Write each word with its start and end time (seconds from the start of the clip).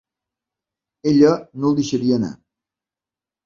Ella 1.11 1.35
no 1.59 1.71
el 1.73 1.79
deixaria 1.83 2.21
anar. 2.21 2.33